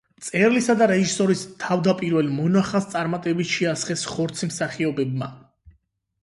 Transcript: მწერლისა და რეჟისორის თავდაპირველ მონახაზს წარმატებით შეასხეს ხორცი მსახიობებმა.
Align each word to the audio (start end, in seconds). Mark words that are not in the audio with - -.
მწერლისა 0.19 0.73
და 0.77 0.85
რეჟისორის 0.91 1.43
თავდაპირველ 1.63 2.31
მონახაზს 2.37 2.89
წარმატებით 2.95 3.53
შეასხეს 3.59 4.07
ხორცი 4.15 4.51
მსახიობებმა. 4.51 5.31